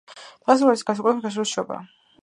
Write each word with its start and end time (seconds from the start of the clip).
დღესასწაულებში 0.45 0.87
განსაკუთრებულად 0.89 1.23
გამორჩეულია 1.27 1.53
შობა 1.57 1.81